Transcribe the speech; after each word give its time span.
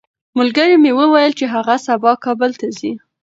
ملګري 0.37 0.75
مې 0.83 0.91
وویل 0.99 1.31
چې 1.39 1.45
هغه 1.53 1.75
سبا 1.87 2.11
کابل 2.25 2.51
ته 2.59 2.67
ځي. 2.77 2.91